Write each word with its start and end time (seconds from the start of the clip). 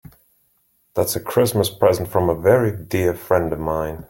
That's 0.95 1.15
a 1.15 1.19
Christmas 1.19 1.69
present 1.69 2.09
from 2.09 2.27
a 2.27 2.33
very 2.33 2.75
dear 2.75 3.13
friend 3.13 3.53
of 3.53 3.59
mine. 3.59 3.99